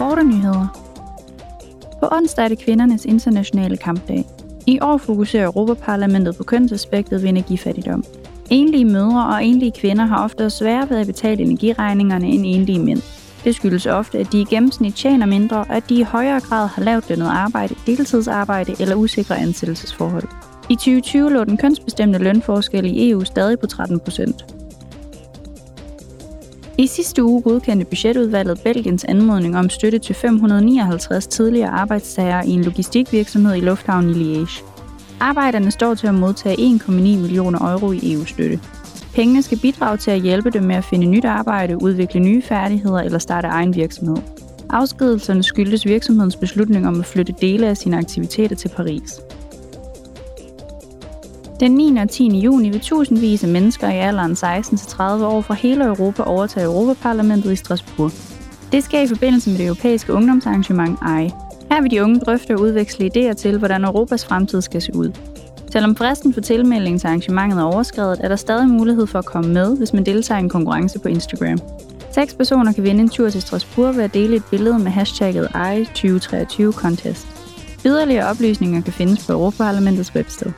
[0.00, 0.66] korte nyheder.
[2.00, 4.24] På onsdag er det kvindernes internationale kampdag.
[4.66, 8.04] I år fokuserer Europaparlamentet på kønsaspektet ved energifattigdom.
[8.50, 13.02] Enlige mødre og enlige kvinder har ofte sværere ved at betale energiregningerne end enlige mænd.
[13.44, 16.68] Det skyldes ofte, at de i gennemsnit tjener mindre, og at de i højere grad
[16.68, 20.28] har lavt lønnet arbejde, deltidsarbejde eller usikre ansættelsesforhold.
[20.68, 24.59] I 2020 lå den kønsbestemte lønforskel i EU stadig på 13 procent.
[26.80, 32.64] I sidste uge godkendte budgetudvalget Belgiens anmodning om støtte til 559 tidligere arbejdstagere i en
[32.64, 34.64] logistikvirksomhed i lufthavnen i Liège.
[35.20, 38.60] Arbejderne står til at modtage 1,9 millioner euro i EU-støtte.
[39.14, 43.00] Pengene skal bidrage til at hjælpe dem med at finde nyt arbejde, udvikle nye færdigheder
[43.00, 44.16] eller starte egen virksomhed.
[44.70, 49.20] Afskedelserne skyldes virksomhedens beslutning om at flytte dele af sine aktiviteter til Paris.
[51.60, 51.96] Den 9.
[51.96, 52.38] og 10.
[52.38, 57.56] juni vil tusindvis af mennesker i alderen 16-30 år fra hele Europa overtage Europaparlamentet i
[57.56, 58.12] Strasbourg.
[58.72, 61.30] Det sker i forbindelse med det europæiske ungdomsarrangement EI.
[61.70, 65.12] Her vil de unge drøfte og udveksle idéer til, hvordan Europas fremtid skal se ud.
[65.72, 69.52] Selvom fristen for tilmelding til arrangementet er overskrevet, er der stadig mulighed for at komme
[69.52, 71.58] med, hvis man deltager i en konkurrence på Instagram.
[72.14, 75.46] Seks personer kan vinde en tur til Strasbourg ved at dele et billede med hashtagget
[75.46, 77.26] i2023 contest.
[77.86, 80.52] Yderligere oplysninger kan findes på Europaparlamentets websted.